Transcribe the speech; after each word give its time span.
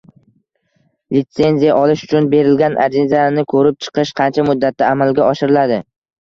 Litsenziya 1.17 1.75
olish 1.81 2.05
uchun 2.07 2.29
berilgan 2.31 2.77
arizani 2.87 3.45
ko’rib 3.53 3.79
chiqish 3.89 4.15
qancha 4.23 4.47
muddatda 4.49 4.89
amalga 4.95 5.27
oshiriladi? 5.29 5.81